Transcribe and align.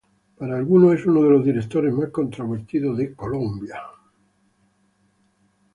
Para 0.39 0.57
algunos 0.57 0.95
es 0.99 1.05
uno 1.05 1.21
de 1.21 1.29
los 1.29 1.45
directores 1.45 1.93
más 1.93 2.09
controvertidos 2.09 2.97
de 2.97 3.13
Colombia. 3.13 3.79